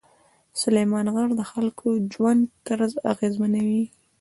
[0.61, 3.83] سلیمان غر د خلکو ژوند طرز اغېزمنوي.